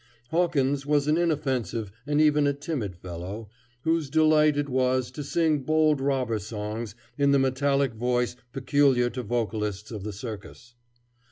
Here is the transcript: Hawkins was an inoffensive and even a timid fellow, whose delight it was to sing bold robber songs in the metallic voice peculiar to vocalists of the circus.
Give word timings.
Hawkins 0.31 0.83
was 0.83 1.05
an 1.07 1.15
inoffensive 1.15 1.91
and 2.07 2.19
even 2.19 2.47
a 2.47 2.53
timid 2.53 2.95
fellow, 2.95 3.49
whose 3.83 4.09
delight 4.09 4.57
it 4.57 4.67
was 4.67 5.11
to 5.11 5.23
sing 5.23 5.59
bold 5.59 6.01
robber 6.01 6.39
songs 6.39 6.95
in 7.19 7.29
the 7.29 7.37
metallic 7.37 7.93
voice 7.93 8.35
peculiar 8.51 9.11
to 9.11 9.21
vocalists 9.21 9.91
of 9.91 10.03
the 10.03 10.11
circus. 10.11 10.73